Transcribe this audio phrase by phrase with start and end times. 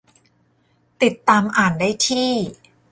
[1.03, 2.31] -ติดตามอ่านได้ที่